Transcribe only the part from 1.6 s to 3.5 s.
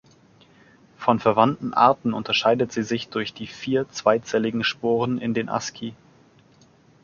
Arten unterscheidet sie sich durch die